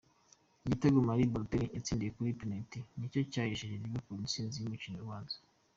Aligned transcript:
Igitego 0.65 0.97
Mario 1.07 1.25
Balotelli 1.33 1.67
yatsindiye 1.75 2.13
kuri 2.15 2.37
penaliti 2.39 2.79
nicyo 2.97 3.19
cyahesheje 3.31 3.81
Liverpool 3.83 4.19
instsinzi 4.21 4.57
ku 4.63 4.69
mukino 4.73 4.97
ubanza. 5.05 5.35